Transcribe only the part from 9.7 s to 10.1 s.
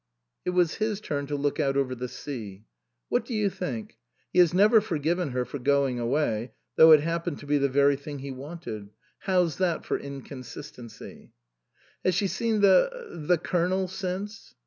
for